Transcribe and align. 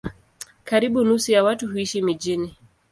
Karibu 0.63 1.03
nusu 1.03 1.31
ya 1.31 1.43
watu 1.43 1.67
huishi 1.67 2.01
mijini. 2.01 2.55